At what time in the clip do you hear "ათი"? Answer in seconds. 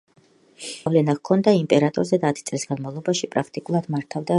2.35-2.49